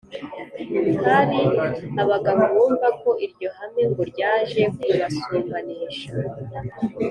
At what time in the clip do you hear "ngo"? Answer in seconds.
3.89-4.01